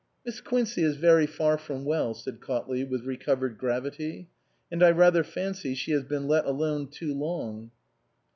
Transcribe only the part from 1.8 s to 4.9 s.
well," said Cautley with recovered gravity" and I